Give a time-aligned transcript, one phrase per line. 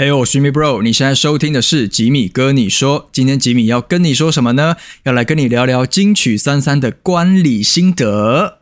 [0.00, 3.10] Hey，我是 si Bro，你现在收听的是吉米哥你说。
[3.12, 4.76] 今天吉米要跟你说什么呢？
[5.02, 8.58] 要来跟你聊聊金曲三三的观礼心得。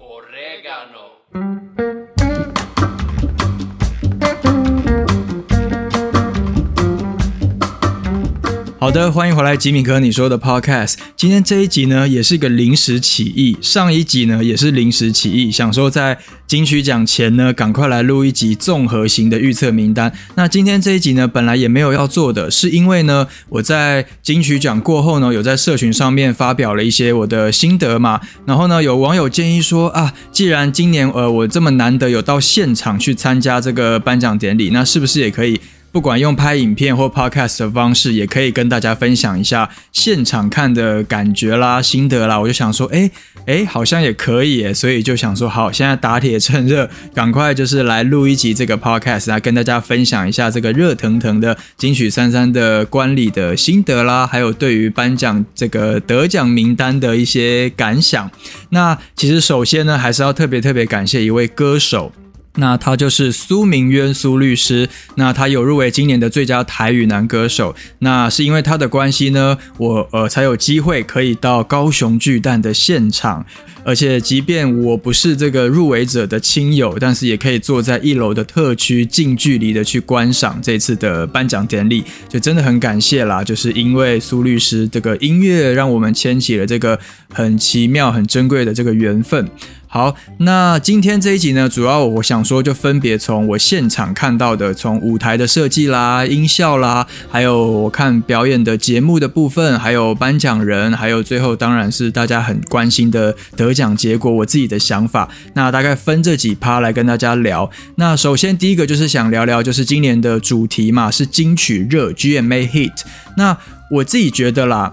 [8.81, 10.95] 好的，欢迎回来吉米哥你说的 Podcast。
[11.17, 16.17] 今天这一集呢，也是一个临时起意，上一集呢也是临时起意，想说在
[16.47, 20.13] 金曲奖前呢，赶快来录一集综合型的预测名单。
[20.37, 28.21] 那今天这一集呢，本来也没有要做的，是因为呢，我在金曲奖过后呢，有在社群上面发表了一些我的心得嘛。
[28.47, 35.61] 然后呢，有网友建议说啊，既然今年呃我这么难得有到现场去参加这个颁奖典礼，那是不是也可以？
[35.91, 42.39] 不管用拍影片或 podcast 的方式，也可以跟大家分享一下现场看的感觉啦、心得啦。
[42.39, 43.11] 我就想说，哎
[43.47, 58.31] 哎，好像也可以耶，所以就想说，好，现在打铁趁热，赶快就是来录一集这个 podcast，来跟大家分享一下这个热腾腾的金曲三三的观礼的心得啦，还有对于颁奖这个得奖名单的一些感想。
[58.71, 62.13] 那其实首先呢，还是要特别特别感谢一位歌手。
[62.59, 67.75] 那他就是苏明渊苏律师，那他有入围今年的最佳台语男歌手。
[68.01, 73.47] 那是因为他的关系呢，我呃才有机会可以到高雄巨蛋的现场，
[73.85, 83.45] 而且即便我不是这个入围者的亲友，但是也可以坐在一楼的特区，近距离的去观赏这次的颁奖典礼，就真的很感谢啦。
[83.45, 86.99] 就是因为苏律师这个音乐，让我们牵起了这个
[87.33, 89.49] 很奇妙、很珍贵的这个缘分。
[89.91, 105.27] 好，那今天这一集呢，主要我想说，就分别从我现场看到的，从舞台的设计啦、音效啦，还有我看表演的节目的部分，还有颁奖人，还有最后当然是大家很关心的得奖结果，我自己的想法。
[105.55, 107.71] 那大概分这几趴来跟大家聊。
[107.95, 112.93] 那首先第一个就是想聊聊，就是今年的主题嘛，是金曲热 GMA Hit。
[113.39, 113.57] 那
[113.91, 114.93] 我自己觉得啦。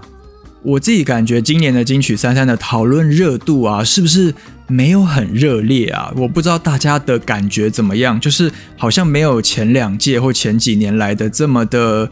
[0.62, 4.34] 我自己感觉今年的金曲三三的讨论热度啊，是不是
[4.66, 6.12] 没有很热烈啊？
[6.16, 12.10] 我不知道大家的感觉怎么样，就是好像没有前两届或前几年来的这么的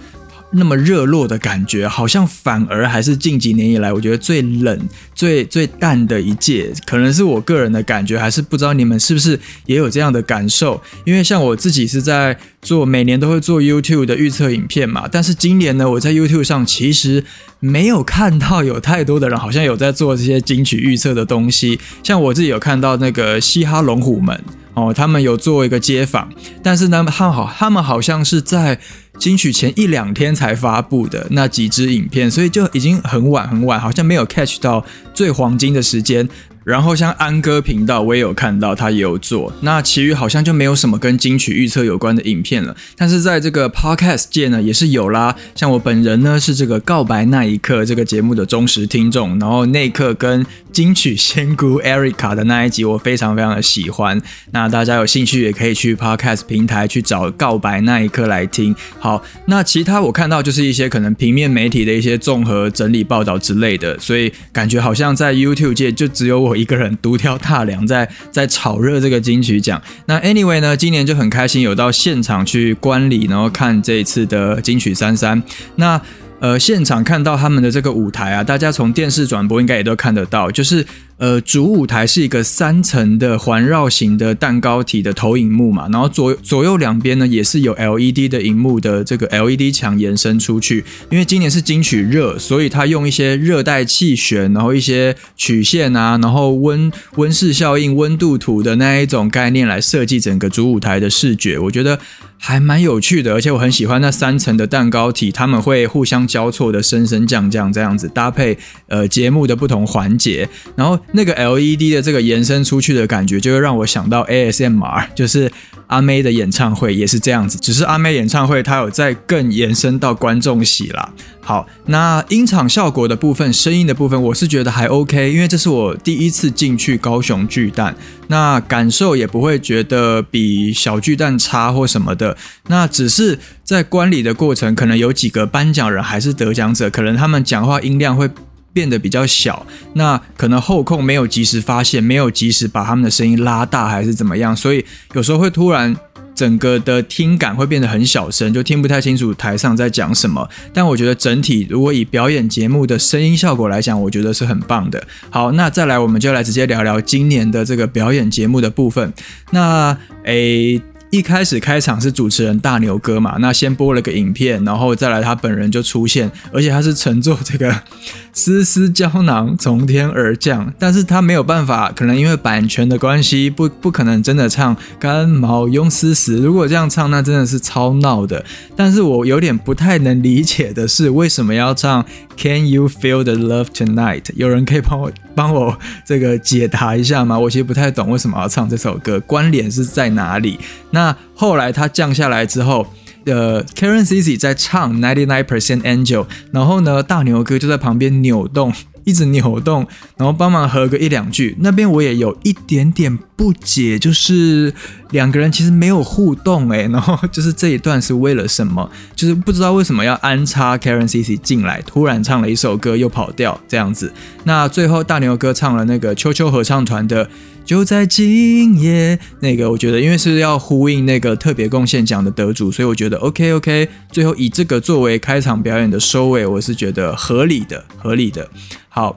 [0.55, 10.81] 那么热络的感觉，好像反而还是近几年以来我觉得最冷、最最淡的一届，可能是我个人的感觉，还是不知道你们是不是也有这样的感受？
[11.05, 17.25] 因为像我自己是在做每年都会做 YouTube 的预测影片嘛，但是今年呢，我在 YouTube 上其实。
[17.61, 24.39] 没有看到有太多的人好像有在做这些金曲预测的东西，像我自己有看到那个嘻哈龙虎门
[24.75, 26.29] 哦，他们有做一个街访，
[26.63, 28.79] 但是呢，他们好，他们好像是在
[29.19, 34.85] 金曲前一两天才发布的那几支影片，所以就已经很晚很晚，好像没有 catch 到
[35.15, 36.29] 最黄金的时间。
[36.65, 39.53] 然后像安哥频道，我也有看到他也有做。
[39.61, 42.75] 那其余好像就没有什么跟金曲预测有关的影片了。
[42.97, 45.37] 但是在这个 podcast 界呢，也是有啦。
[45.55, 49.39] 像我本人呢，是这个告白那一刻这个节目的忠实听众。
[49.39, 50.43] 然后那一刻跟
[50.75, 54.21] 金曲仙姑 Erica 的那一集，我非常非常的喜欢。
[54.51, 58.75] 那大家有兴趣也可以去 podcast 平台去找告白那一刻来听。
[58.99, 66.55] 好，那其他我看到就是一些可能平面媒体的一些综合整理报道之类的，所以感觉好像在 YouTube 界就只有我。
[66.65, 69.83] 一个人独挑大梁，在 在炒热这个金曲奖。
[70.07, 75.43] 那 anyway 呢，今年就很开心有到现场去观礼，然后看这一次的金曲三三。
[75.77, 76.01] 那
[76.45, 90.85] 呃，现场看到他们的这个舞台啊，大家从电视转播应该也都看得到，就是呃，主舞台是一个三层的环绕型的蛋糕体的投影幕嘛，然后左左右两边呢也是有 LED 的荧幕的这个 LED 墙延伸出去。
[91.11, 101.99] 因为今年是金曲热，所以它用一些热带气旋，然后一些曲线啊，然后温温室效应、温度图的那一种概念来设计整个主舞台的视觉，我觉得。
[102.37, 110.47] 还蛮有趣的，而且我很喜欢那三层的蛋糕体，他们会互相交错的升升降降这样子搭配，呃，节目的不同环节，
[110.77, 115.51] 然后那个 LED 的这个延伸出去的感觉，就会让我想到 ASMR，就是
[115.87, 121.13] 阿妹的演唱会也是这样子，只是阿妹演唱会它有在更延伸到观众席啦。
[121.41, 127.95] 好，那音场效果的部分，声音的部分，我是觉得还 OK，因为这是我第一次进去高雄巨蛋，
[128.29, 132.35] 那感受也不会觉得比小巨蛋差或什么的。
[132.69, 138.27] 那只是在观礼的过程，可能有几个颁奖人还是得奖者，可能他们讲话音量会
[138.75, 144.85] 变得比较小，那可能后控没有及时发现，没有及时把他们的声音拉大，还是怎么样，所以
[145.15, 145.97] 有时候会突然。
[146.35, 150.51] 整个的听感会变得很小声，就听不太清楚台上在讲什么。
[150.73, 155.01] 但我觉得整体如果以表演节目的声音效果来讲，我觉得是很棒的。
[155.31, 159.13] 好，那再来我们就来直接聊聊今年的这个表演节目的部分。
[159.53, 160.83] 那诶。
[161.15, 167.73] 一开始开场是主持人大牛哥嘛，那先播了个影片，然后再来他本人就出现，而且他是乘坐这个
[168.35, 178.45] 丝丝胶囊从天而降，但是他没有办法，可能因为版权的关系，不不可能真的唱干毛用丝丝，如果这样唱，那真的是超闹的。
[178.75, 182.05] 但是我有点不太能理解的是，为什么要唱
[182.37, 184.25] Can you feel the love tonight？
[184.35, 187.39] 有人可以帮我帮我这个解答一下吗？
[187.39, 190.59] 我其实不太懂为什么要唱这首歌，关联是在哪里？
[190.91, 192.87] 那那后来他降下来之后，
[193.27, 198.73] 呃，Karen Cici 在唱 Ninety Nine Percent Angel，然后呢，大牛哥就在旁边扭动，
[199.05, 199.87] 一直扭动，
[200.17, 201.57] 然后帮忙合个一两句。
[201.61, 204.73] 那边我也有一点点不解，就是
[205.15, 208.91] 两个人其实没有互动诶， 然后就是这一段是为了什么？
[209.15, 214.13] 就是不知道为什么要安插 Karen CC 进来，突然唱了一首歌又跑调这样子。
[214.43, 217.31] 那最后大牛哥唱了那个秋秋合唱团的。
[217.65, 223.89] 就在今夜，那个我觉得，因为是要呼应那个特别贡献奖的得主，所以我觉得 OK OK。
[224.13, 228.51] 最后以这个作为开场表演的收尾，我是觉得合理的，合理的。
[228.91, 229.17] 好，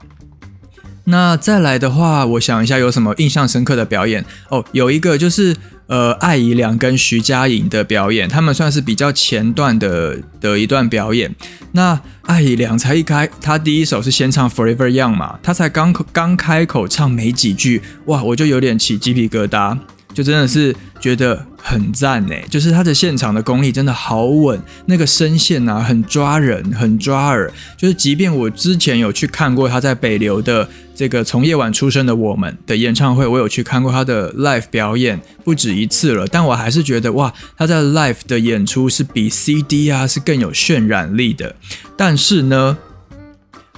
[1.04, 5.54] 那再来的话，我想一下有什么印象深刻的表演哦，有一个就是
[5.88, 11.34] 呃，艾怡良跟徐佳莹的表演，他们算是比较前段的的一段表演。
[11.72, 19.78] 那艾怡良才一开，他第一首是先唱 Forever Young 嘛，他才刚刚开口唱没几句，哇，我就有点起鸡皮疙瘩，
[20.14, 22.36] 就真的是觉得很赞呢。
[22.50, 27.52] 就是他的现场的功力真的好稳，那个声线啊很抓人，很抓耳。
[27.76, 30.68] 就是即便我之前有去看过他在北流的。
[30.98, 41.56] 这个从夜晚出生的我们的演唱会，我有去看过他的 live 表演不止一次了，但我还是觉得哇，他在 live 的演出是比 CD 啊是更有渲染力的。
[41.96, 42.76] 但是呢。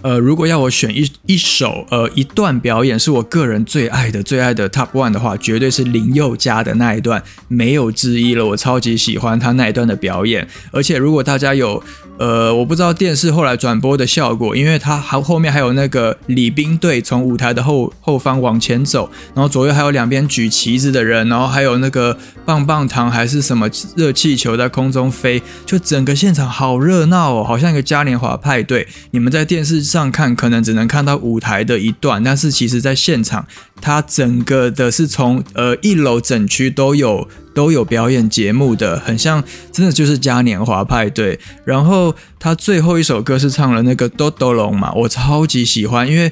[0.01, 8.45] 呃，如果要我选一一首呃一段表演是我个人最爱的最爱的 Top One 的话，绝对是林宥嘉的那一段，没有之一了。
[8.45, 11.83] 我超级喜欢他那一段的表演，而且如果大家有
[12.19, 28.87] 呃，我不知道电视后来转播的效果，因为他还后面还有那个礼宾队从舞台的后后方往前走，然后左右还有两边举旗子的人，然后还有那个棒棒糖还是什么热气球在空中飞，就整个现场好热闹哦，好像一个嘉年华派对。
[29.09, 29.79] 你们在电视。
[29.89, 33.47] 上看可能只能看到舞台的一段，但是其实在现场，
[33.81, 41.39] 它整个的是从呃一楼整区都有都有表演节目的，很像真的就是嘉年华派对。
[41.65, 46.31] 然后他最后一首歌是唱了那个哆哆龙嘛，我超级喜欢，因为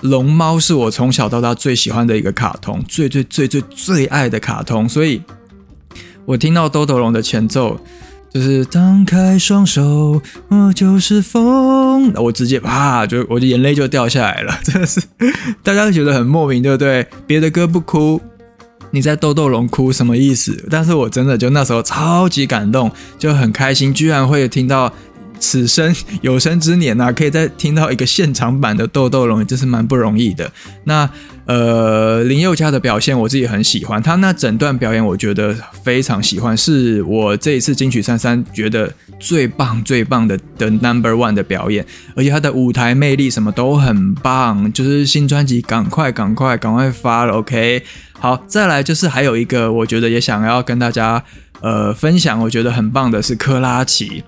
[0.00, 5.22] 龙猫是我从小到大最喜欢的一个卡通，最最最最最爱的卡通，所以
[6.24, 7.80] 我听到哆哆龙的前奏。
[8.32, 12.12] 就是张开双手，我就是风。
[12.14, 15.00] 我直接啪，就我的眼泪就掉下来了， 真的是，
[15.62, 17.06] 大家都觉得很莫名，对不对？
[17.26, 18.20] 别的歌不哭，
[18.90, 20.66] 你在豆豆龙哭什么意思？
[20.70, 24.92] 但是我真的就那时候超级感动，就很开心，居然会听到。
[25.40, 30.50] 此生有生之年呐，可以再听到一个现场版的豆豆龙，真是蛮不容易的。
[30.82, 31.08] 那
[31.48, 47.82] 呃，林宥嘉的表现我自己很喜欢，他那整段表演我觉得非常喜欢，是我这一次金曲三三觉得最棒最棒的的 Number One 的表演，而且他的舞台魅力什么都很棒，就是新专辑赶快赶快赶快发了，OK。
[48.20, 51.24] 好，再来就是还有一个我觉得也想要跟大家
[51.62, 54.22] 呃分享，我觉得很棒的是克拉奇。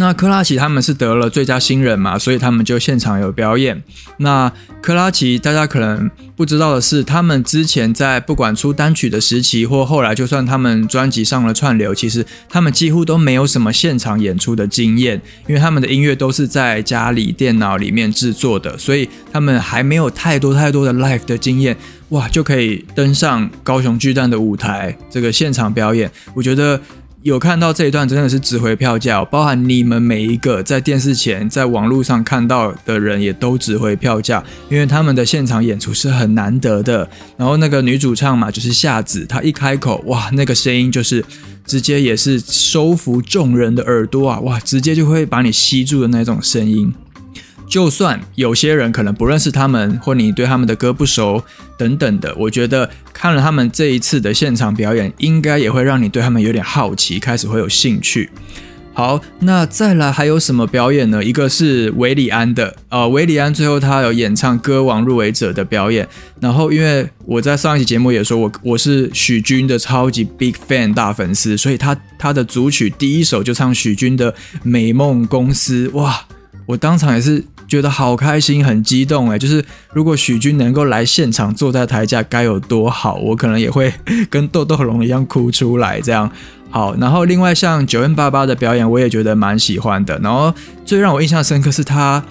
[0.00, 3.82] 那克拉奇他们是得了最佳新人嘛，所以他们就现场有表演。
[4.18, 21.76] 那克拉奇大家可能不知道的是，他们之前在不管出单曲的时期，或后来就算他们专辑上了串流，其实他们几乎都没有什么现场演出的经验，因为他们的音乐都是在家里电脑里面制作的，所以他们还没有太多太多的 live 的经验，
[22.10, 26.80] 哇，就可以登上高雄巨蛋的舞台这个现场表演，我觉得。
[27.22, 37.08] 有看到这一段真的是值回票价，包含你们每一个在电视前、在网络上看到的人也都值回票价，因为他们的现场演出是很难得的。
[37.36, 41.24] 然后那个女主唱嘛，就是夏子，她一开口，哇，那个声音就是
[41.66, 46.94] 直接也是收服众人的耳朵啊，哇，直接就会把你吸住的那种声音。
[47.68, 51.44] 就算有些人可能不认识他们，或你对他们的歌不熟
[51.76, 58.30] 等等的，我觉得看了他们这一次的现场表演，应该也会让你对他们有点好奇，开始会有兴趣。
[58.94, 61.22] 好，那再来还有什么表演呢？
[61.22, 66.08] 一个是韦礼安的，呃，韦礼安最后他有演唱歌王入围者的表演。
[66.40, 74.32] 然后因为我在上一期节目也说我我是许君的超级 big fan 大粉丝，所以他他的主曲第一首就唱许君的
[74.64, 76.26] 《美梦公司》，哇，
[76.66, 77.44] 我当场也是。
[77.68, 79.38] 觉得好开心，很激动哎！
[79.38, 83.92] 就是如果许君能够来现场，坐在台下该有多好，我可能也会
[84.30, 86.28] 跟豆豆龙一样哭出来这样。
[86.70, 90.18] 好，然后另外像九 N 八八的表演，我也觉得蛮喜欢的。
[90.22, 90.52] 然后
[90.84, 92.24] 最让我印象深刻是他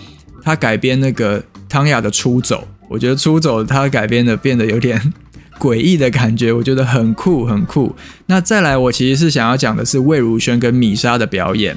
[0.44, 5.13] 他改编那个汤雅的《出走》，我觉得《出走》他改编的变得有点
[5.60, 7.96] 诡异的感觉，我觉得很酷很酷。
[8.27, 11.75] 那再来，我其实是想要讲的是魏如萱跟米莎的表演。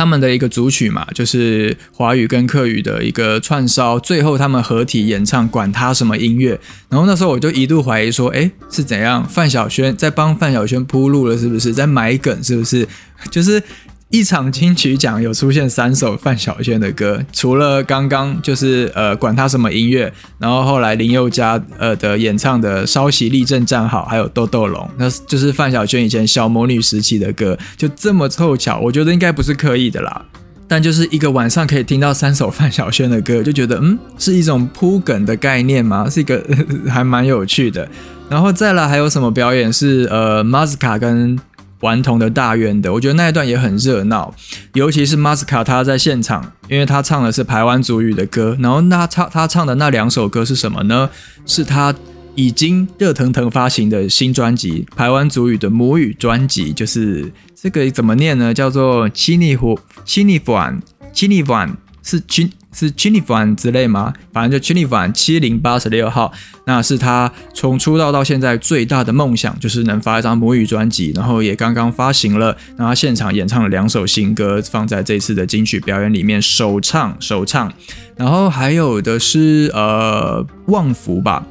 [0.00, 6.58] 他们的一个主曲嘛，就是华语跟客语的一个串烧，最后他们合体演唱，管他什么音乐。
[6.88, 9.22] 然后那时候我就一度怀疑说，哎，是怎样？
[9.28, 12.42] 范晓萱在帮范晓萱铺路了，是不是在埋梗？
[12.42, 12.88] 是不是？
[13.30, 13.62] 就是。
[14.10, 30.24] 一场金曲奖有出现三首范晓萱的歌，除了刚刚就是呃管他什么音乐，然后后来林宥嘉呃的演唱的稍息立正站好，还有豆豆龙，那就是范晓萱以前小魔女时期的歌，就这么凑巧，我觉得应该不是刻意的啦，
[30.66, 36.10] 但就是一个晚上可以听到三首范晓萱的歌，就觉得嗯是一种铺梗的概念吗？
[36.10, 36.44] 是一个
[36.90, 37.88] 还蛮有趣的，
[38.28, 41.38] 然后再来还有什么表演是呃马斯卡跟。
[41.80, 44.34] 顽童的大院的，我觉得那一段也很热闹，
[44.74, 51.08] 尤其是马斯卡他在现场，因为他唱的是台湾族语的歌，然后那唱他唱的那两首歌是什么呢？
[51.46, 51.94] 是他
[52.34, 58.54] 已经热腾腾发行的新专辑，台湾族语的母语专辑，就是这个怎么念呢？
[58.54, 60.80] 叫做七尼胡七尼凡
[61.12, 62.50] 七尼凡是金。
[62.72, 64.14] 是金利凡之类吗？
[64.32, 66.32] 反正就 Chinifan 七零八十六号，
[66.66, 77.72] 那是他从出道到现在最大的梦想，就是能发一张母语专辑，然后也刚刚发行了，然后现场演唱了两首新歌，放在这次的金曲表演里面首唱首唱，
[78.16, 81.44] 然后还有的是呃旺福吧。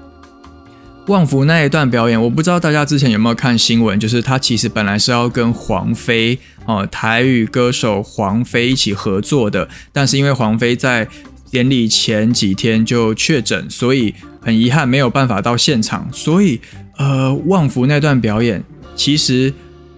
[1.07, 11.07] 旺福那一段表演，我不知道大家之前有没有看新闻，就是他其实本来是要跟黄飞哦，台语歌手黄飞一起合作的，但是因为黄飞在
[11.49, 16.61] 典礼前几天就确诊，所以很遗憾没有办法到现场，所以
[16.97, 18.63] 呃，旺福那段表演
[18.95, 19.51] 其实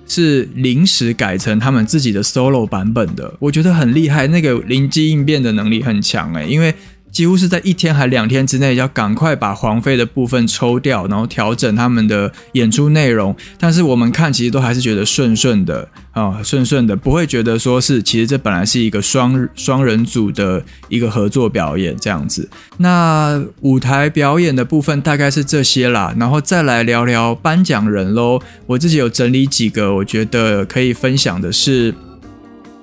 [0.08, 6.74] 是临时改成他们自己的 solo 版本的，我觉得很厉害，那个灵机应变的能力很强诶，因为。
[7.12, 13.36] 几乎是在一天还两天之内，要赶快把黄飞的部分抽掉，然后调整他们的演出内容。
[13.60, 22.50] 但是我们看，其实都还是觉得顺顺的啊，顺顺的，不会觉得说是其实这本来是一个双双人组的一个合作表演这样子。
[22.78, 28.40] 那舞台表演的部分大概是这些啦，然后再来聊聊颁奖人喽。
[28.68, 31.94] 我自己有整理几个，我觉得可以分享的是。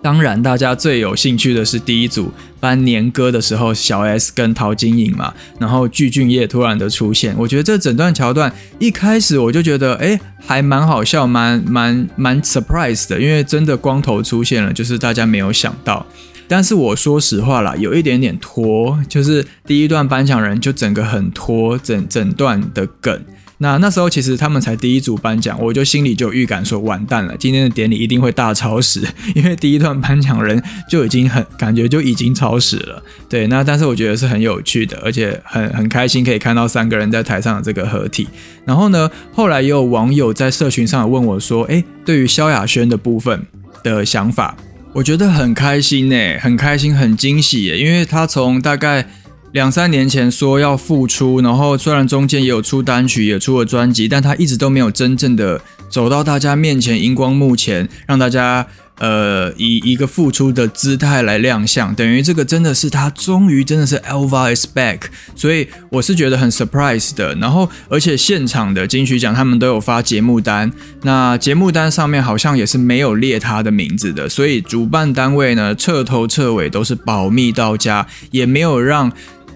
[0.01, 16.07] 当然，大家最有兴趣的是第一组颁年歌的时候，小 S 跟陶晶莹嘛，然后具俊晔突然的出现，我觉得这整段桥段一开始我就觉得，哎，还蛮好笑，蛮蛮蛮 surprise 的，因为真的光头出现了，就是大家没有想到。
[16.47, 23.23] 但是我说实话啦，有一点点拖，就是第一段颁奖人就整个很拖，整整段的梗。
[23.61, 29.03] 那那时候其实他们才第一组颁奖，我就心里就预感说完蛋了，今天的典礼一定会大超时，
[29.35, 33.03] 因为第一段颁奖人就已经很感觉就已经超时了。
[33.29, 38.29] 对，那但是我觉得是很有趣的，而且很很开心可以看到三个人在台上的这个合体。
[38.65, 43.43] 然后呢，后来也有网友在社群上问我说：“诶，对于萧亚轩的部分
[43.83, 44.57] 的想法，
[44.93, 49.09] 我觉得很开心诶，很开心，很惊喜耶，因为他从大概。”
[49.53, 58.67] 两三年前说要复出，然后虽然中间也有出单曲，也出了专辑，但他一直都没有真正的走到大家面前，荧光幕前，让大家
[58.99, 61.95] 呃以一个复出的姿态来亮相。
[61.95, 65.01] 等于这个真的是他终于真的是 Elva is back，
[65.35, 67.35] 所以我是觉得很 surprise 的。
[67.37, 70.71] 然后而且现场的金曲奖他们都有发节目单，
[71.03, 79.11] 那节目单上面好像也是没有列他的名字的，所以主办单位呢彻头彻尾都是保密到家，也没有让。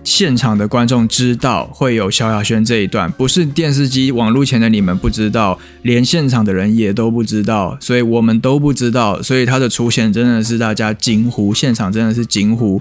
[0.05, 12.81] 现场的观众知道会有萧亚轩这一段，不是电视机、网络前的你们不知道，连现场的人也都不知道，所以我们都不知道，所以他的出现真的是大家惊呼，现场真的是惊呼。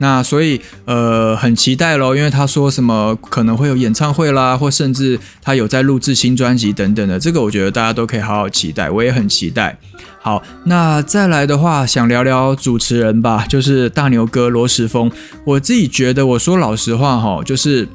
[0.00, 9.76] 那所以呃很期待喽，因为他说什么可能会有演唱会啦，或甚至他有在录制新专辑等等的，这个我觉得大家都可以好好期待，我也很期待。
[10.28, 15.10] 好，那再来的话，想聊聊主持人吧，就是大牛哥罗时峰。
[15.42, 17.88] 我自己觉得，我说老实话哈，就是。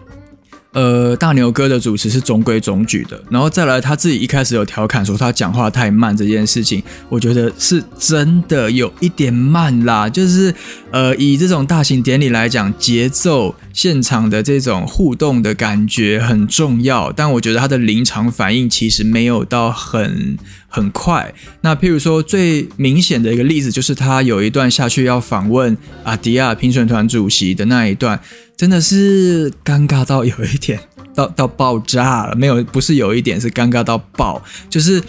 [0.71, 10.09] 呃，大牛哥的主持是中规中矩的，然后再来他自己一开始有调侃说他讲话太慢这件事情，我觉得是真的有一点慢啦。
[10.09, 10.51] 就是
[10.89, 20.39] 呃，以这种大型典礼来讲，节奏、现场的这种互动的感觉很重要，但我觉得他的临场反应其实没有到很。
[20.73, 21.33] 很快。
[21.61, 28.19] 那譬如说最明显的一个例子，就是他有一段下去要访问阿迪亚评审团主席的那一段，
[28.57, 30.79] 真的是尴尬到有一点
[31.13, 32.35] 到到爆炸了。
[32.35, 35.01] 没有，不是有一点，是尴尬到爆，就是。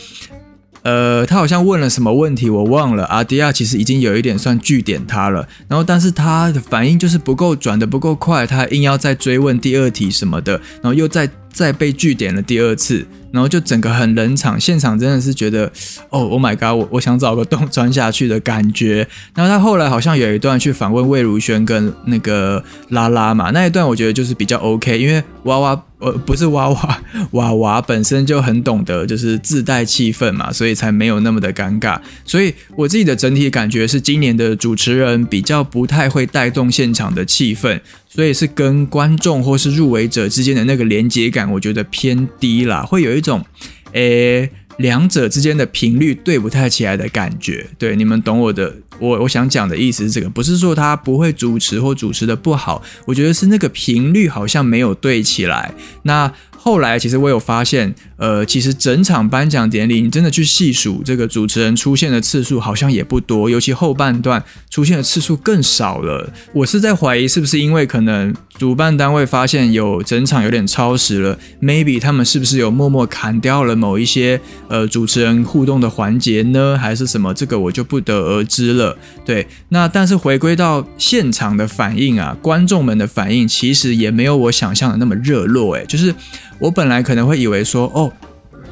[0.85, 3.07] 呃，他好像问了什么问题，我忘了。
[3.07, 13.07] 阿迪亚其实已经有一点算据点他了，然后但是他的反应就是不够转的不够快，他硬要再追问第二题什么的，然后又再再被据点了第二次。
[13.35, 15.67] 然后就整个很冷场，现场真的是觉得，
[16.09, 19.09] 哦，Oh my god，我我想找个洞钻下去的感觉。
[19.35, 31.99] 然后他后来好像有一段去访问魏如萱跟那个拉拉嘛，那一段我觉得就是比较 OK，因为娃娃呃不是娃娃 娃娃本身就很懂得就是自带气氛嘛，所以才没有那么的尴尬。
[32.25, 37.81] 所以我自己的整体感觉是，今年的主持人比较不太会带动现场的气氛。
[38.07, 43.45] 所以是跟观众或是入围者之间的那个连接感，我觉得偏低啦，会有一种，
[43.93, 47.67] 诶，两者之间的频率对不太起来的感觉。
[47.79, 55.73] 对，你们懂我的，我我想讲的意思是这个，不是说他不会主持或主持的不好，我觉得是那个频率好像没有对起来。
[56.03, 56.33] 那。
[56.65, 66.33] 后来其实我有发现，呃，其实整场颁奖典礼，你真的去细数这个主持人出现的次数，好像也不多，尤其后半段出现的次数更少了。
[66.55, 76.79] 我是在怀疑，是不是因为可能主办单位发现有整场有点超时了，maybe 他们是不是有默默砍掉了某一些呃主持人互动的环节呢？
[76.81, 77.35] 还是什么？
[77.35, 78.97] 这个我就不得而知了。
[79.25, 86.15] 对，那但是回归到现场的反应啊，观众们的反应其实也没有我想象的那么热络，诶，就是。
[86.61, 88.11] 我本来可能会以为说，哦。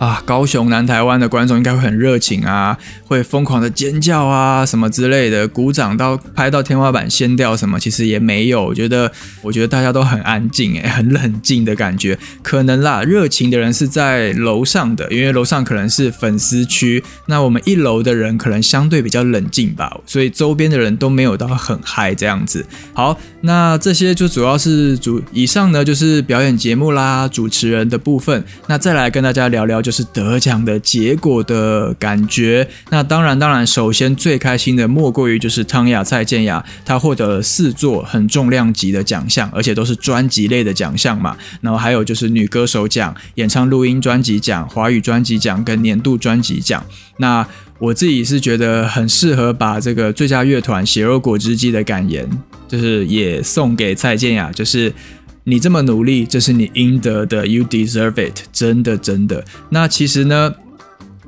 [0.02, 8.64] 啊，高雄、南台湾的观众应该会很热情啊，会疯狂的尖叫啊，什么之类的，鼓掌到拍到天花板掀掉什么，其实也没有。
[8.64, 12.18] 我觉得，我觉得大家都很安静，诶，很冷静的感觉。
[12.42, 17.00] 可能啦，热情的人是在楼上的，因为楼上可能是粉丝区。
[17.26, 22.66] 那我们一楼的人可能相对比较冷静吧，所以周边的人都没有到很嗨这样子。
[22.92, 28.44] 好，那这些就主要是主以上呢，就是表演节目啦，主持人的部分。
[28.66, 29.91] 那再来跟大家聊聊就。
[29.92, 32.66] 是得奖的结果的感觉。
[32.90, 41.36] 那当然，当然，首先最开心的莫过于就是汤雅蔡健雅，她获得了四座很重量级的奖项，而且都是专辑类的奖项嘛。
[41.60, 46.82] 然后还有就是女歌手奖、演唱录音专辑奖、华语专辑奖跟年度专辑奖。
[47.18, 47.46] 那
[47.78, 52.28] 我自己是觉得很适合把这个最佳乐团血肉果汁机的感言，
[52.66, 54.92] 就是也送给蔡健雅，就是。
[55.44, 59.44] 你这么努力，这是你应得的，You deserve it，真的真的。
[59.70, 60.54] 那其实呢，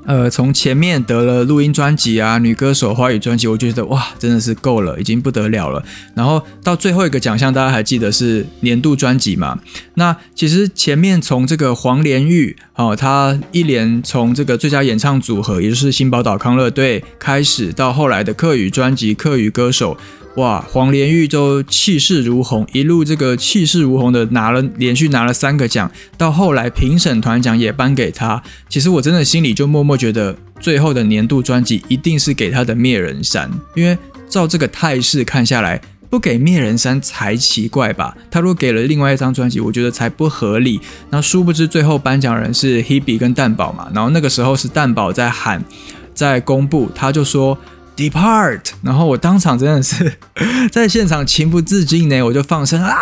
[0.06, 5.82] 呃，从前面得了录音专辑啊、女歌手、华语专辑，我觉得哇，真的是够了，已经不得了了。
[6.14, 9.58] 然后到最后一个奖项，大家还记得是年度专辑嘛？
[9.94, 19.96] 那其实前面从这个黄连玉哦，他一连从这个最佳演唱组合，也就是新宝岛康乐队开始，到后来的客语专辑、客语歌手。
[20.36, 28.42] 哇，黄连玉都气势如虹，一路这个气势如虹的拿了连续拿了三个奖，到后来评审团奖也颁给他。
[28.68, 33.96] 其实我真的心里就默默觉得，最后的年度专辑一定是给他的《灭人山》，因为
[34.28, 38.16] 照这个态势看下来，不给《灭人山》才奇怪吧？
[38.28, 40.80] 他如果给了另外一张专辑，我觉得才不合理。
[41.10, 45.64] 那殊不知最后颁奖人是 Hebe 跟蛋宝嘛，然后那个时候是蛋宝在喊，
[46.12, 47.56] 在公布，他就说。
[47.96, 50.12] Depart，然后我当场真的是
[50.72, 52.92] 在现场情不自禁呢，我就放声啊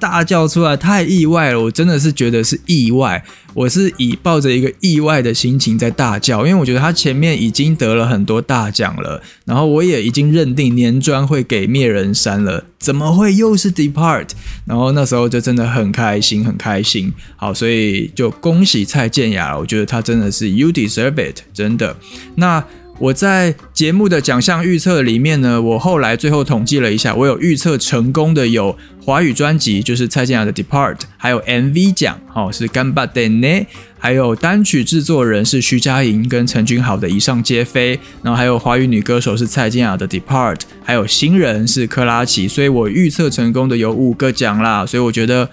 [0.00, 3.22] 大叫出来，太意外了，我真的是觉得是意外，
[3.54, 14.30] 我是以抱着一个意外的心情在大叫，因为我觉得他前面已经得了很多大奖了，然后我也已经认定年专会给灭人山了，怎么会又是 Depart？
[14.64, 21.96] 然后那时候就真的很开心，很开心，好，所以就恭喜蔡健雅，我觉得他真的是 You deserve it，真的，
[22.34, 22.64] 那。
[22.98, 33.66] 我在节目的奖项预测里面呢，我后来最后统计了一下，我有预测成功的有华语专辑，就是蔡健雅的《Depart》，还有 MV 奖，哦是干巴的呢，
[33.98, 45.46] 还有单曲制作人是徐佳莹跟陈君豪的《以上皆飞》，然后还有华语女歌手是蔡健雅的《Depart》，还有新人是克拉奇，所以我预测成功的有五个奖啦，所以我觉得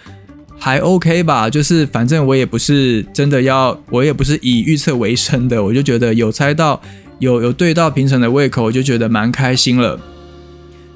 [0.57, 6.81] 还 OK 吧，就是反正我也不是真的要，我也不是以预测为生的，我就觉得有猜到。
[7.23, 9.99] 有有对到评审的胃口，我就觉得蛮开心了。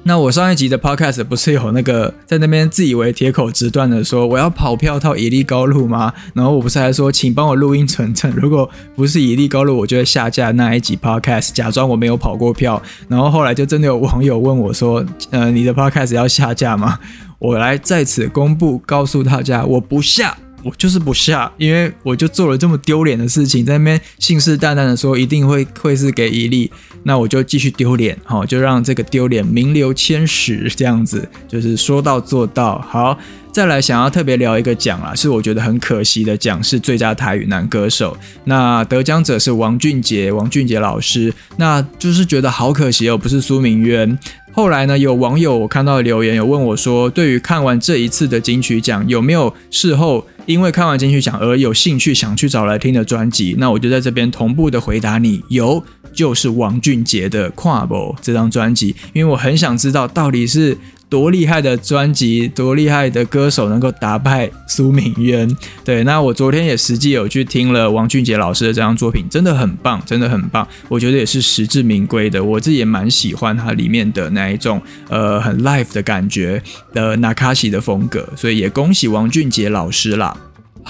[0.04, 6.14] 那我上一集的 podcast 不是有那个在那边自以为铁口直断的说我要跑票到野利高路吗？
[6.32, 12.80] 然后我不是还说请帮我录音存证，如果不是野利高路，我就会下架那一集 podcast，假装我没有跑过票。
[13.08, 16.98] 然后后来就真的有网友问我说：“呃，你的 podcast 要下架吗？”
[17.38, 20.38] 我来在此公布，告诉大家，我不下。
[20.64, 26.70] 我就是不下，因为我就做了这么丢脸的事情，在那边信誓旦旦的说一定会会是给伊利，
[27.04, 32.78] 那我就继续丢脸，好，就让这个丢脸名留千史，这样子就是说到做到。
[32.88, 33.16] 好，
[33.52, 38.16] 再来想要特别聊一个奖啊，是我觉得很可惜的奖，是最佳台语男歌手。
[38.44, 44.18] 那得奖者是王俊杰，王俊杰老师，那就是觉得好可惜哦，不是苏明渊。
[44.58, 53.54] 后来呢，有网友我看到留言有问我说，对于看完这一次的金曲奖，有没有事后因为看完金曲奖而有兴趣想去找来听的专辑？
[53.58, 60.76] 那我就在这边同步的回答你，有，就是王俊杰的《跨步》这张专辑，因为我很想知道到底是。
[61.08, 65.48] 多厉害的专辑，多厉害的歌手能够打败苏敏渊？
[65.84, 72.42] 对，那我昨天也实际有去听了王俊杰老师的这张作品，真的很棒，真的很棒，我觉得也是实至名归的。
[72.42, 80.36] 我自己也蛮喜欢它里面的那一种呃很 live 的感觉的纳卡西的风格，所以也恭喜王俊杰老师啦。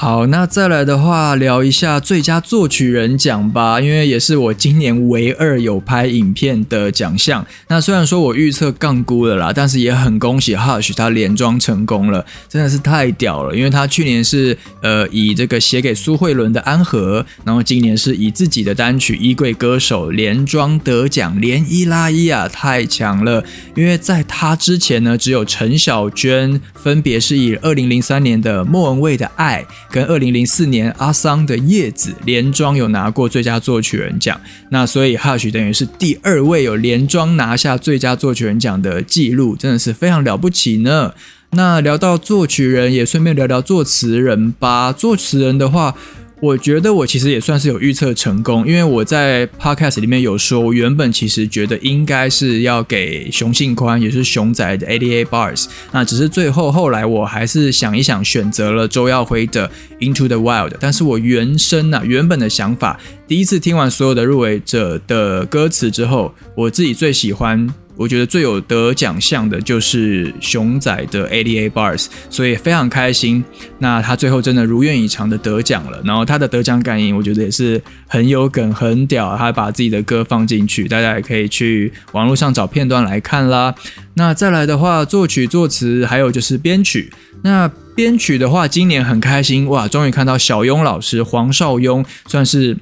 [0.00, 7.44] 好，那再来的话聊一下最佳作曲人奖吧，因为也是我今年唯二有拍影片的奖项。
[7.66, 13.56] 那虽然说我预测杠估了啦，但是也很恭喜 Hush 他连装成功了，真的是太屌了。
[13.56, 23.42] 因为他去年是呃以这个写给苏慧伦的安和，然后今年是以自己的单曲《衣柜歌手》连装得奖，连一拉一啊，太强了。
[23.74, 29.66] 因为在他之前呢，只有陈小娟分别是以二零零三年的莫文蔚的爱。
[29.90, 41.14] 跟二零零四年阿桑的叶子连庄有拿过最佳作曲人奖，那所以 Hush 等于是第二位有连庄拿下最佳作曲人奖的记录，真的是非常了不起呢。
[41.52, 44.92] 那聊到作曲人，也顺便聊聊作词人吧。
[44.92, 45.94] 作词人的话。
[46.40, 60.74] 我觉得我其实也算是有预测成功，因为我在 podcast 里面有说，我原本其实觉得应该是要给熊信宽，也是熊仔的 ADA Bars，那只是最后后来我还是想一想，选择了周耀辉的 Into the Wild。
[60.78, 67.68] 但是我原生啊原本的想法，第一次听完所有的入围者的歌词之后，我自己最喜欢。
[67.98, 73.44] 我觉得最有得奖项的就是熊仔的 ADA Bars，所以非常开心。
[73.80, 76.00] 那他最后真的如愿以偿的得奖了。
[76.04, 79.36] 然后他的得奖感言，我觉得也是很有梗、很屌。
[79.36, 83.74] 他把自己的歌放进去，大家也可以去网络上找片段来看啦。
[84.14, 87.12] 那再来的话，作曲、作词，还有就是编曲。
[87.42, 92.76] 那编曲的话，今年很开心哇，终于看到小庸老师黄少庸算是。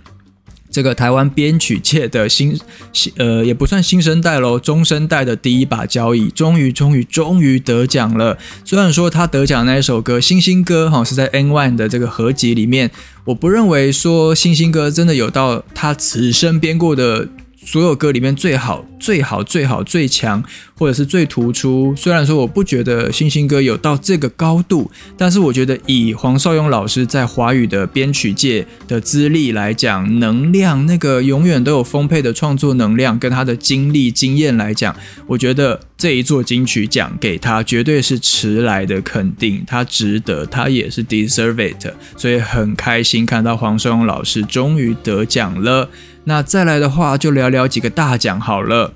[0.77, 2.55] 这个台湾编曲界的新
[2.93, 8.37] 新呃也不算新生代喽，中生代的第一把交椅，终于终于终于得奖了。
[8.62, 12.91] 虽然说他得奖那一首歌《星星歌》哈是在 N One 的这个合集里面，
[13.25, 17.27] 我不认为说《星星歌》真的有到他此生编过的。
[17.65, 20.42] 所有歌里面最好、最好、最好、最强，
[20.78, 21.94] 或者是最突出。
[21.96, 34.94] 虽然说我不觉得星星哥有到这个高度，但是我觉得以黄少勇老师在华语的编曲界的资历来讲，能量那个永远都有丰沛的创作能量，跟他的经历经验来讲，
[35.26, 41.87] 我觉得这一座金曲奖给他绝对是迟来的肯定，他值得，他也是 deserve it。
[42.16, 45.88] 所以很开心看到黄少勇老师终于得奖了。
[46.28, 48.94] 那再来的话，就聊聊几个大奖好了。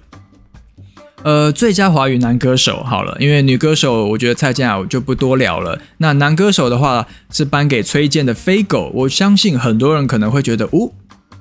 [1.22, 5.78] 呃，最佳华语男歌手好了，因为女歌手我觉得蔡健雅我就不多聊了。
[5.98, 10.90] 那男歌手的话是颁给崔健的《飞狗》，我相信很多人可能会觉得，哦，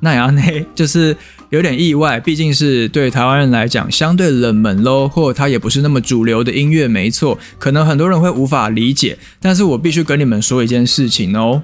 [0.01, 0.41] 那样呢，
[0.75, 1.15] 就是
[1.49, 9.17] 有点意外，毕竟是对台湾人来讲相对冷门喽，或他也不是那么主流的音乐，没错，可能很多人会无法理解。
[9.39, 11.63] 但是我必须跟你们说一件事情哦。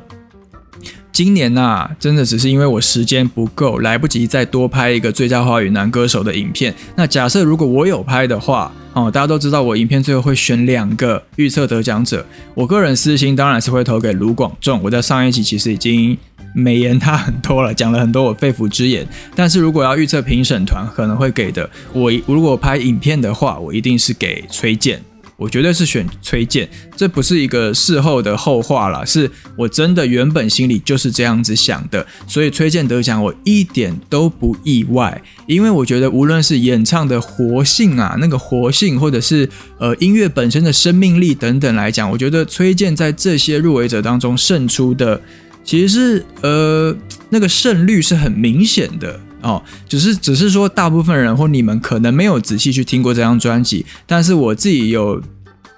[1.15, 6.75] 今年呐，真的只是因为我时间不够，来不及再多拍一个最佳华语男歌手的影片。
[6.97, 12.25] 那假设如果我有拍的话，哦，大家都知道我影片最后会选两个预测得奖者。
[12.54, 14.82] 我个人私心当然是会投给卢广仲。
[14.84, 16.17] 我在上一集其实已经
[16.54, 19.08] 美言他很多了，讲了很多我肺腑之言。
[19.34, 25.01] 但是如果要预测评审团可能会给的，我如果拍影片的话，我一定是给崔健。
[25.38, 45.21] 我绝对是选崔健，这不是一个事后的后话了，是我真的原本心里就是这样子想的，所以崔健得奖我一点都不意外，因为我觉得无论是演唱的活性啊，那个活性，或者是呃音乐本身的生命力等等来讲，我觉得崔健在这些入围者当中胜出的，
[45.65, 46.95] 其实是呃
[47.30, 49.19] 那个胜率是很明显的。
[49.45, 55.21] 哦，只是只是说，大部分人或你们可能没有仔细去听过这张专辑，但是我自己有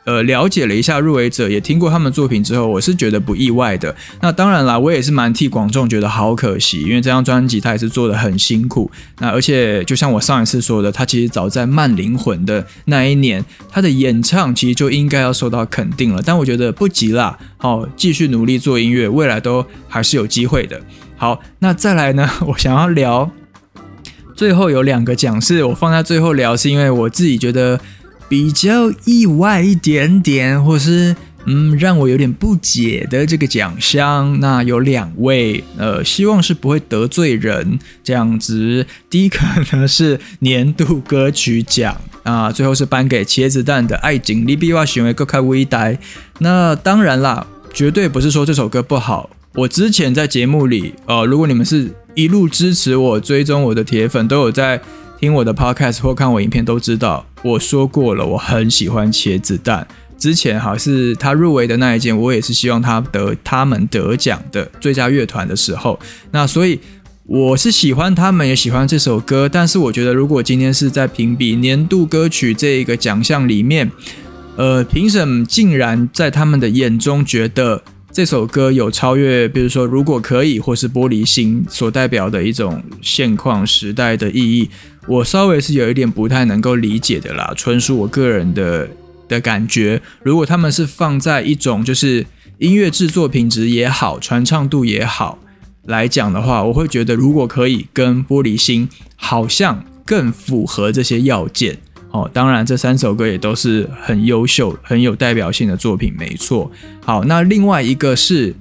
[0.05, 3.93] 呃了解了一下入围者，也听过他们作品之后，我是觉得不意外的。
[4.21, 8.89] 那当然啦，我也是蛮替广众觉得好可惜，因为这张专辑他也是做的很辛苦。
[9.19, 16.21] 那而且就像我上一次说的，他其实早在慢灵魂的那一年，他的演唱其实就应该要受到肯定了。
[16.25, 20.79] 但我觉得不急啦，好，继续努力做音乐，未来都还是有机会的。
[21.17, 23.29] 好，那再来呢， 我想要聊。
[24.37, 27.79] 最后有两个奖是我放在最后聊，是因为我自己觉得
[28.29, 34.39] 比较意外一点点，或是嗯让我有点不解的这个奖项。
[34.39, 38.85] 那有两位，呃，希望是不会得罪人这样子。
[39.09, 39.39] 第一个
[39.71, 45.97] 呢是年度歌曲奖啊，最后是颁给茄子蛋的《爱情》，你比我行为更开微呆。
[46.37, 49.31] 那当然啦，绝对不是说这首歌不好。
[49.55, 54.81] 我之前在节目里，呃，如果你们是一路支持我、追踪我的铁粉，都有在
[55.19, 59.87] 听我的 podcast 或看我影片，都知道我说过了，我很喜欢茄子蛋。
[60.17, 65.99] 之前哈是他入围的那一件，我也是希望他得他们得奖的最佳乐团的时候。
[66.31, 66.79] 那所以
[67.27, 69.47] 我是喜欢他们，也喜欢这首歌。
[69.47, 73.91] 但是我觉得，如果今天是在评比年度歌曲这一个奖项里面，
[74.55, 77.83] 呃，评审竟然在他们的眼中觉得。
[78.17, 84.71] 这首歌有超越，比如说如果可以，或是玻璃心所代表的一种现况时代的意义，
[85.05, 88.89] 我稍微是有一点不太能够理解的啦，纯属我个人的
[89.27, 90.01] 的感觉。
[90.23, 92.25] 如果他们是放在一种就是
[92.57, 95.37] 音乐制作品质也好，传唱度也好
[95.83, 101.77] 来讲的话，我会觉得如果可以跟玻璃心好像更符合这些要件。
[102.17, 106.71] 哦，当然，这三首歌也都是很优秀、很有代表性的作品，没错。
[107.03, 108.55] 好，那另外一个是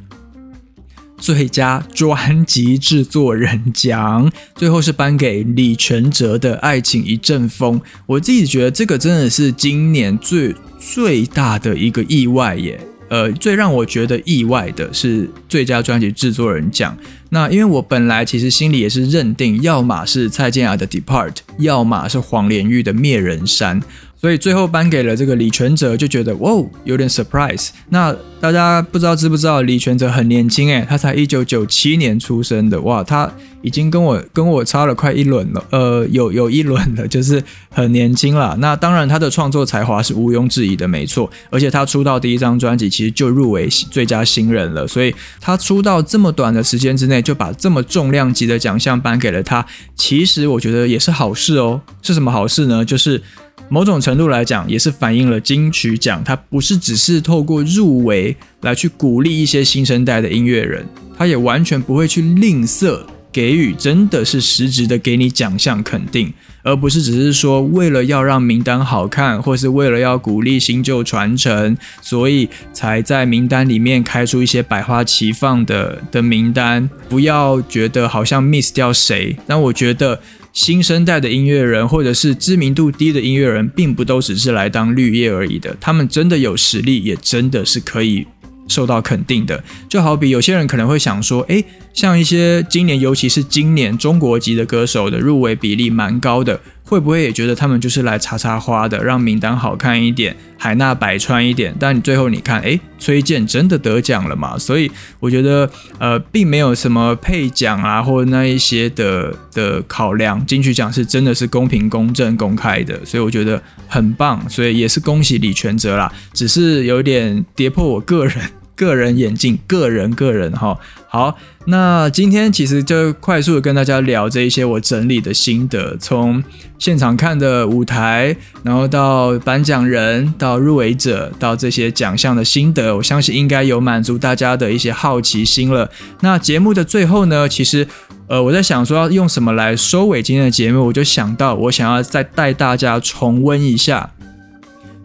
[1.17, 7.81] 最佳专辑制作人奖，最后是颁给李全哲的《爱情一阵风》。
[8.05, 12.79] 我自己觉得这个真的是今年最最大的一个意外耶。
[13.09, 16.97] 呃，最让我觉得意外的是最佳专辑制作人奖。
[17.31, 23.81] 那因为我本来其实心里也是认定，要么是蔡健雅的《Depart》，要么是黄连玉的《灭人山》。
[24.19, 26.51] 所以最后颁给了这个李全哲，就觉得哇，
[26.85, 27.69] 有点 surprise。
[27.91, 38.57] 那大家不知道知不知道，李全哲很年轻诶，他才一九九七年出生的，哇，他已经跟我跟我差了快一轮了，呃，有有一轮了， 就是很年轻了。
[38.59, 41.31] 那当然他的创作才华是毋庸置疑的，没错。
[41.51, 51.83] 而且他出道第一张专辑其实就入围最佳新人了，所以他出道这么短的时间之内就把这么重量级的奖项颁给了他，其实我觉得也是好事哦。
[52.01, 52.83] 是什么好事呢？
[52.83, 53.23] 就是。
[53.69, 60.87] 某种程度来讲，也是反映了金曲奖，它不是只是透过入围来去鼓励一些新生代的音乐人，
[61.19, 63.01] 它也完全不会去吝啬
[63.33, 79.37] 给予，真的是实质的给你奖项肯定，而不是只是说为了要让名单好看，或是为了要鼓励新旧传承，所以才在名单里面开出一些百花齐放的的名单，不要觉得好像 miss 掉谁。
[79.47, 80.21] 但我觉得。
[80.57, 85.77] 新生代的音乐人，或者是知名度低的音乐人，并不都只是来当绿叶而已的。
[85.79, 88.27] 他们真的有实力，也真的是可以
[88.67, 89.63] 受到肯定的。
[89.87, 96.59] 就好比有些人可能会想说，诶，像一些今年，尤其是今年中国籍的歌手的入围比例蛮高的。
[96.89, 101.75] 会不会也觉得他们就是来插插花的，让名单好看一点，海纳百川一点？
[101.81, 104.57] 但你最后你看，哎，崔健真的得奖了嘛？
[104.57, 105.69] 所以我觉得，
[105.99, 110.47] 呃，并没有什么配奖啊，或者那一些的的考量。
[110.47, 114.49] 金曲奖是真的是公平、公正、公开的，所以我觉得很棒。
[114.49, 118.37] 所以也是恭喜李全哲啦，只是有点跌破我个人。
[118.77, 126.45] 个人眼镜，个人个人哈，好，那今天其实就快速的跟大家聊这一些我整理的心得，从
[126.79, 135.91] 现场看的舞台，然后到颁奖人，到入围者，到这些奖项的心得，我相信应该有满足大家的一些好奇心了。
[136.21, 137.89] 那节目的最后呢，其实
[138.29, 144.11] 呃我在想说要用什么来收尾今天的节目，我就想到我想要再带大家重温一下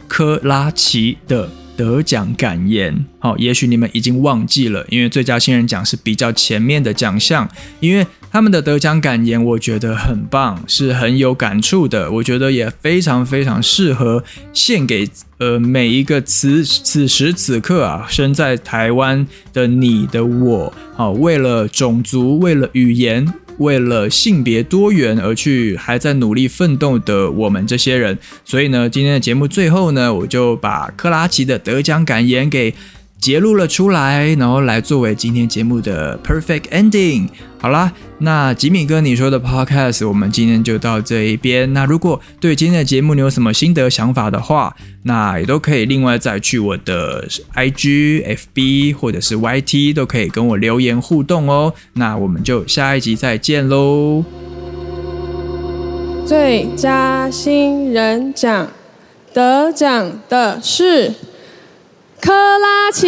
[0.09, 1.47] 科拉奇的。
[1.81, 23.33] 得奖感言，好，也许你们已经忘记了，因为最佳新人奖是比较前面的奖项，因为他们的得奖感言，我觉得很棒，是很有感触的，我觉得也非常非常适合献给呃每一个此此时此刻啊身在台湾的你的我，好，为了种族，为了语言。
[23.61, 32.73] 为了性别多元而去还在努力奋斗的我们这些人，所以呢，今天的节目最后呢，我就把克拉奇的得奖感言给
[33.21, 37.27] 揭露了出来，然后来作为今天节目的 perfect ending。
[37.59, 41.71] 好啦，那吉米哥你说的 podcast，我们今天就到这一边。
[41.73, 51.71] 那如果对今天的节目你有什么心得想法的话，那也都可以另外再去我的 IG、FB 或者是 YT 都可以跟我留言互动哦。
[51.93, 54.25] 那我们就下一集再见喽。
[56.25, 58.67] 最佳新人奖
[59.31, 61.13] 得奖的是
[62.19, 63.07] 克拉奇。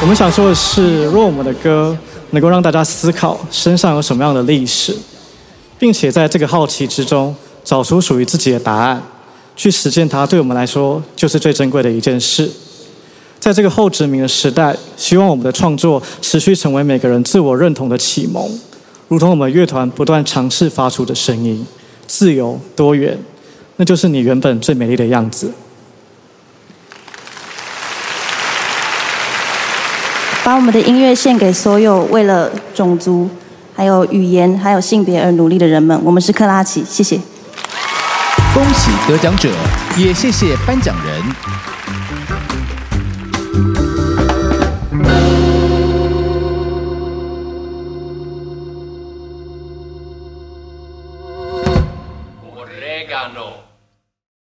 [0.00, 1.96] 我们想说的是，若我们的歌。
[2.30, 4.94] 能够让大家思考身上有什么样的历史，
[5.78, 9.02] 并且在这个好奇之中找出属于自己的答案，
[9.56, 12.50] 去实践它，对我们来说就是最珍贵的一件事。
[13.40, 18.46] 在这个后殖民的时代，希望我们的创作持续成为每个人自我认同的启蒙，
[19.08, 21.66] 如同我们乐团不断尝试发出的声音：
[22.06, 23.18] 自由、多元，
[23.76, 25.50] 那就是你原本最美丽的样子。
[30.48, 33.28] 把我们的音乐献给所有为了种族、
[33.76, 36.00] 还有语言、还有性别而努力的人们。
[36.02, 37.20] 我们是克拉奇，谢谢。
[38.54, 39.50] 恭喜得奖者，
[39.98, 41.77] 也谢谢颁奖人。